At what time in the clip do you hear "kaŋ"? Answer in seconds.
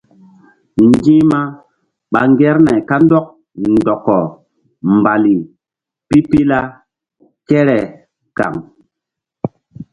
8.37-8.53